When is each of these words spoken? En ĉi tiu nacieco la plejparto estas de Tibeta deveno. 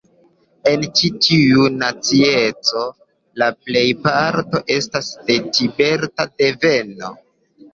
En 0.69 0.85
ĉi 0.99 1.09
tiu 1.25 1.67
nacieco 1.81 2.81
la 3.43 3.51
plejparto 3.67 4.63
estas 4.79 5.13
de 5.29 5.37
Tibeta 5.59 6.29
deveno. 6.43 7.17